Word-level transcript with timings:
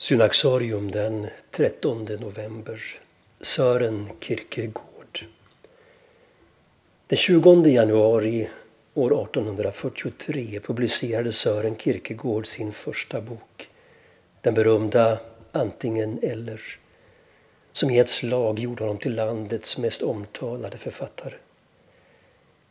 Synaxarium 0.00 0.90
den 0.90 1.26
13 1.50 2.04
november. 2.04 3.00
Sören 3.40 4.08
Kierkegaard. 4.20 5.24
Den 7.06 7.18
20 7.18 7.66
januari 7.66 8.48
år 8.94 9.22
1843 9.22 10.60
publicerade 10.60 11.32
Sören 11.32 11.76
Kierkegaard 11.76 12.46
sin 12.46 12.72
första 12.72 13.20
bok. 13.20 13.68
Den 14.40 14.54
berömda 14.54 15.18
Antingen 15.52 16.18
eller 16.22 16.78
som 17.72 17.90
i 17.90 17.98
ett 17.98 18.08
slag 18.08 18.58
gjorde 18.58 18.82
honom 18.82 18.98
till 18.98 19.14
landets 19.14 19.78
mest 19.78 20.02
omtalade 20.02 20.78
författare. 20.78 21.34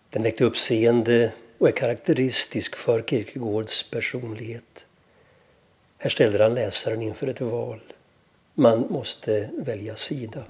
Den 0.09 0.23
väckte 0.23 0.43
uppseende 0.43 1.31
och 1.57 1.67
är 1.67 1.71
karaktäristisk 1.71 2.75
för 2.75 3.01
Kierkegaards 3.01 3.89
personlighet. 3.89 4.85
Här 6.01 6.09
ställer 6.09 6.39
han 6.39 6.53
läsaren 6.53 7.01
inför 7.01 7.27
ett 7.27 7.41
val. 7.41 7.79
Man 8.53 8.79
måste 8.89 9.49
välja 9.57 9.95
sida. 9.95 10.43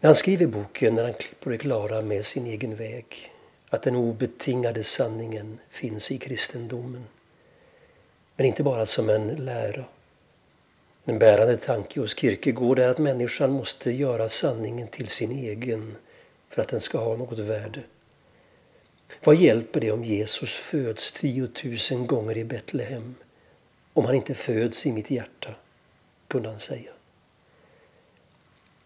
När 0.00 0.08
han 0.08 0.14
skriver 0.14 0.46
boken 0.46 0.98
är 0.98 1.02
han 1.02 1.14
på 1.40 1.50
det 1.50 1.58
klara 1.58 2.02
med 2.02 2.26
sin 2.26 2.46
egen 2.46 2.76
väg. 2.76 3.32
Att 3.68 3.82
den 3.82 3.96
obetingade 3.96 4.84
sanningen 4.84 5.58
finns 5.68 6.10
i 6.10 6.18
kristendomen. 6.18 7.04
Men 8.36 8.46
inte 8.46 8.62
bara 8.62 8.86
som 8.86 9.10
en 9.10 9.28
lära. 9.28 9.84
En 11.04 11.18
bärande 11.18 11.56
tanke 11.56 12.00
hos 12.00 12.18
Kierkegaard 12.18 12.78
är 12.78 12.88
att 12.88 12.98
människan 12.98 13.50
måste 13.50 13.90
göra 13.90 14.28
sanningen 14.28 14.88
till 14.88 15.08
sin 15.08 15.30
egen 15.30 15.96
för 16.48 16.62
att 16.62 16.68
den 16.68 16.80
ska 16.80 16.98
ha 16.98 17.16
något 17.16 17.38
värde. 17.38 17.82
Vad 19.24 19.36
hjälper 19.36 19.80
det 19.80 19.92
om 19.92 20.04
Jesus 20.04 20.54
föds 20.54 21.12
tiotusen 21.12 22.06
gånger 22.06 22.36
i 22.36 22.44
Betlehem 22.44 23.14
om 23.98 24.04
han 24.04 24.14
inte 24.14 24.34
föds 24.34 24.86
i 24.86 24.92
mitt 24.92 25.10
hjärta, 25.10 25.54
kunde 26.28 26.48
han 26.48 26.58
säga. 26.58 26.90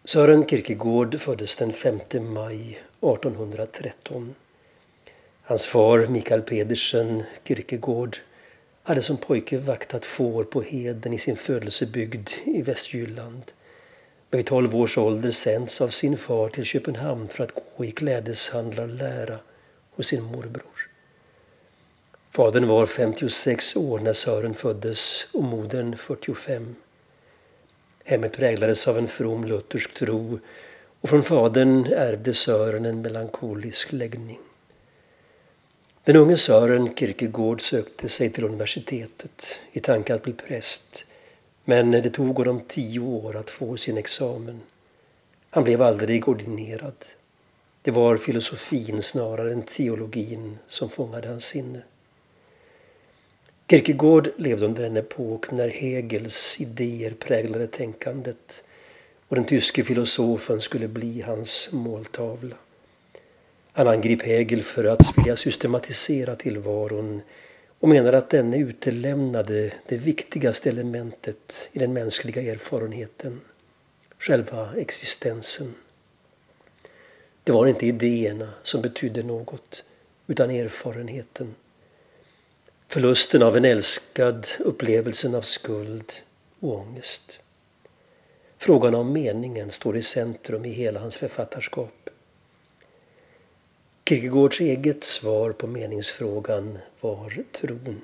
Sören 0.03 0.47
Kierkegaard 0.47 1.19
föddes 1.19 1.57
den 1.57 1.73
5 1.73 1.99
maj 2.21 2.81
1813. 3.01 4.35
Hans 5.41 5.67
far 5.67 6.07
Mikael 6.07 6.41
Pedersen 6.41 7.23
Kierkegaard 7.43 8.17
hade 8.83 9.01
som 9.01 9.17
pojke 9.17 9.57
vaktat 9.57 10.05
får 10.05 10.43
på 10.43 10.61
heden 10.61 11.13
i 11.13 11.17
sin 11.17 11.37
födelsebygd 11.37 12.29
i 12.45 12.61
Västjylland. 12.61 13.43
Men 14.29 14.37
vid 14.37 14.45
12 14.45 14.75
års 14.75 14.97
ålder 14.97 15.31
sänds 15.31 15.81
av 15.81 15.87
sin 15.87 16.17
far 16.17 16.49
till 16.49 16.65
Köpenhamn 16.65 17.27
för 17.27 17.43
att 17.43 17.51
gå 17.77 17.85
i 17.85 17.91
klädeshandlarlära 17.91 19.39
hos 19.95 20.07
sin 20.07 20.23
morbror. 20.23 20.72
Fadern 22.35 22.67
var 22.67 22.85
56 22.85 23.75
år 23.75 23.99
när 23.99 24.13
Sören 24.13 24.53
föddes 24.53 25.27
och 25.31 25.43
modern 25.43 25.97
45. 25.97 26.75
Hemmet 28.03 28.33
präglades 28.33 28.87
av 28.87 28.97
en 28.97 29.07
from 29.07 29.45
luthersk 29.45 29.93
tro 29.93 30.39
och 31.01 31.09
från 31.09 31.23
fadern 31.23 31.85
ärvde 31.85 32.33
Sören 32.33 32.85
en 32.85 33.01
melankolisk 33.01 33.91
läggning. 33.91 34.39
Den 36.03 36.15
unge 36.15 36.37
Sören 36.37 36.95
Kierkegaard 36.95 37.61
sökte 37.61 38.09
sig 38.09 38.29
till 38.29 38.43
universitetet 38.43 39.59
i 39.71 39.79
tanke 39.79 40.15
att 40.15 40.23
bli 40.23 40.33
präst 40.33 41.05
men 41.63 41.91
det 41.91 42.09
tog 42.09 42.37
honom 42.37 42.61
tio 42.67 42.99
år 42.99 43.35
att 43.35 43.49
få 43.49 43.77
sin 43.77 43.97
examen. 43.97 44.61
Han 45.49 45.63
blev 45.63 45.81
aldrig 45.81 46.27
ordinerad. 46.27 47.05
Det 47.81 47.91
var 47.91 48.17
filosofin 48.17 49.01
snarare 49.01 49.53
än 49.53 49.61
teologin 49.61 50.57
som 50.67 50.89
fångade 50.89 51.27
hans 51.27 51.45
sinne. 51.45 51.81
Kierkegaard 53.67 54.29
levde 54.37 54.65
under 54.65 54.83
en 54.83 54.97
epok 54.97 55.51
när 55.51 55.69
Hegels 55.69 56.61
idéer 56.61 57.11
präglade 57.11 57.67
tänkandet 57.67 58.63
och 59.27 59.35
den 59.35 59.45
tyske 59.45 59.83
filosofen 59.83 60.61
skulle 60.61 60.87
bli 60.87 61.21
hans 61.21 61.69
måltavla. 61.71 62.55
Han 63.71 63.87
angrep 63.87 64.21
Hegel 64.21 64.63
för 64.63 64.83
att 64.83 65.17
vilja 65.17 65.35
systematisera 65.35 66.35
tillvaron 66.35 67.21
och 67.79 67.89
menade 67.89 68.17
att 68.17 68.29
denne 68.29 68.57
utelämnade 68.57 69.73
det 69.87 69.97
viktigaste 69.97 70.69
elementet 70.69 71.69
i 71.71 71.79
den 71.79 71.93
mänskliga 71.93 72.41
erfarenheten, 72.53 73.41
själva 74.19 74.69
existensen. 74.77 75.75
Det 77.43 77.51
var 77.51 77.67
inte 77.67 77.85
idéerna 77.85 78.49
som 78.63 78.81
betydde 78.81 79.23
något, 79.23 79.83
utan 80.27 80.49
erfarenheten. 80.49 81.55
Förlusten 82.93 83.43
av 83.43 83.57
en 83.57 83.65
älskad, 83.65 84.47
upplevelsen 84.59 85.35
av 85.35 85.41
skuld 85.41 86.13
och 86.59 86.73
ångest. 86.73 87.39
Frågan 88.57 88.95
om 88.95 89.13
meningen 89.13 89.71
står 89.71 89.97
i 89.97 90.03
centrum 90.03 90.65
i 90.65 90.69
hela 90.69 90.99
hans 90.99 91.17
författarskap. 91.17 92.09
Kierkegaards 94.09 94.59
eget 94.59 95.03
svar 95.03 95.51
på 95.51 95.67
meningsfrågan 95.67 96.77
var 97.01 97.43
tron. 97.51 98.01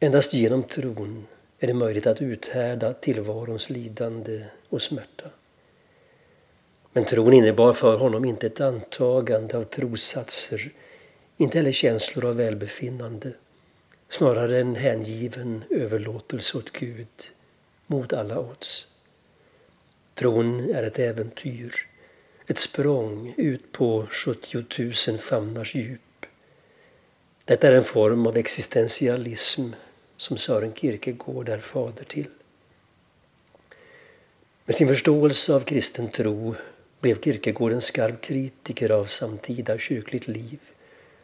Endast 0.00 0.34
genom 0.34 0.62
tron 0.62 1.26
är 1.58 1.66
det 1.66 1.74
möjligt 1.74 2.06
att 2.06 2.22
uthärda 2.22 2.94
tillvarons 2.94 3.70
lidande 3.70 4.44
och 4.68 4.82
smärta. 4.82 5.30
Men 6.92 7.04
tron 7.04 7.32
innebar 7.32 7.72
för 7.72 7.96
honom 7.96 8.24
inte 8.24 8.46
ett 8.46 8.60
antagande 8.60 9.56
av 9.58 9.64
trossatser, 9.64 10.70
inte 11.36 11.58
heller 11.58 11.72
känslor 11.72 12.24
av 12.24 12.36
välbefinnande 12.36 13.32
snarare 14.12 14.60
en 14.60 14.76
hängiven 14.76 15.64
överlåtelse 15.70 16.58
åt 16.58 16.70
Gud 16.70 17.06
mot 17.86 18.12
alla 18.12 18.38
odds. 18.38 18.88
Tron 20.14 20.70
är 20.74 20.82
ett 20.82 20.98
äventyr, 20.98 21.88
ett 22.46 22.58
språng 22.58 23.34
ut 23.36 23.72
på 23.72 24.06
70 24.10 24.64
000 25.08 25.18
famnars 25.18 25.74
djup. 25.74 26.26
Detta 27.44 27.68
är 27.68 27.72
en 27.72 27.84
form 27.84 28.26
av 28.26 28.36
existentialism 28.36 29.68
som 30.16 30.38
Sören 30.38 30.74
Kierkegaard 30.74 31.48
är 31.48 31.60
fader 31.60 32.04
till. 32.04 32.30
Med 34.64 34.74
sin 34.74 34.88
förståelse 34.88 35.54
av 35.54 35.60
kristen 35.60 36.08
tro 36.08 36.54
blev 37.00 37.20
Kierkegaard 37.20 37.72
en 37.72 37.80
skarp 37.80 38.20
kritiker 38.20 38.90
av 38.90 39.04
samtida 39.04 39.78
kyrkligt 39.78 40.28
liv 40.28 40.58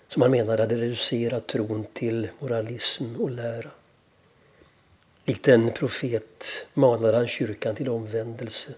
som 0.09 0.23
han 0.23 0.31
menade 0.31 0.63
hade 0.63 0.77
reducerat 0.77 1.47
tron 1.47 1.87
till 1.93 2.29
moralism 2.39 3.17
och 3.17 3.31
lära. 3.31 3.71
Likt 5.25 5.49
en 5.49 5.73
profet 5.73 6.67
manade 6.75 7.17
han 7.17 7.29
kyrkan 7.29 7.75
till 7.75 7.89
omvändelse. 7.89 8.75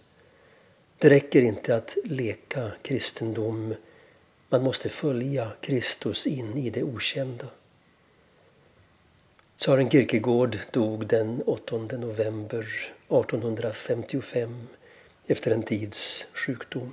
Det 0.99 1.11
räcker 1.11 1.43
inte 1.43 1.77
att 1.77 1.97
leka 2.05 2.73
kristendom. 2.83 3.75
Man 4.49 4.63
måste 4.63 4.89
följa 4.89 5.53
Kristus 5.61 6.27
in 6.27 6.59
i 6.59 6.71
det 6.71 6.83
okända. 6.83 7.47
Sören 9.57 9.91
Kierkegaard 9.91 10.59
dog 10.71 11.07
den 11.07 11.43
8 11.47 11.77
november 11.77 12.61
1855 13.09 14.69
efter 15.27 15.51
en 15.51 15.63
tids 15.63 16.27
sjukdom. 16.33 16.93